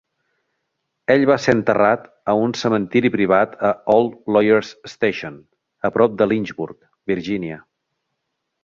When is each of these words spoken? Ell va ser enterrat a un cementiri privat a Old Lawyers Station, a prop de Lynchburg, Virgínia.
Ell 1.15 1.25
va 1.29 1.35
ser 1.43 1.53
enterrat 1.57 2.07
a 2.33 2.35
un 2.45 2.55
cementiri 2.61 3.13
privat 3.17 3.55
a 3.69 3.71
Old 3.97 4.19
Lawyers 4.37 4.73
Station, 4.97 5.41
a 5.91 5.95
prop 6.01 6.19
de 6.23 6.33
Lynchburg, 6.35 6.83
Virgínia. 7.15 7.65